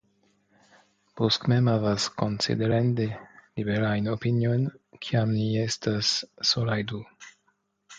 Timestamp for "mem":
1.53-1.69